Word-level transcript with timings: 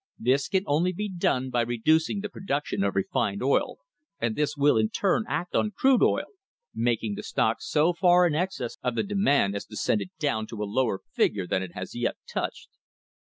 This 0.17 0.47
can 0.47 0.63
only 0.65 0.93
be 0.93 1.07
done 1.09 1.51
by 1.51 1.61
reducing 1.61 2.21
the 2.21 2.29
production 2.29 2.83
of 2.83 2.95
refined 2.95 3.43
oil, 3.43 3.77
and 4.19 4.35
this 4.35 4.57
will 4.57 4.75
in 4.75 4.89
turn 4.89 5.25
act 5.27 5.53
on 5.53 5.69
crude 5.77 6.01
oil, 6.01 6.25
making 6.73 7.13
the 7.13 7.21
stock 7.21 7.57
so 7.59 7.93
far 7.93 8.25
in 8.25 8.33
excess 8.33 8.79
of 8.81 8.95
the 8.95 9.03
demand 9.03 9.55
as 9.55 9.65
to 9.67 9.75
send 9.77 10.01
it 10.01 10.09
down 10.17 10.47
to 10.47 10.63
a 10.63 10.65
lower 10.65 11.01
figure 11.11 11.45
than 11.45 11.61
it 11.61 11.73
has 11.75 11.93
yet 11.93 12.15
touched." 12.27 12.69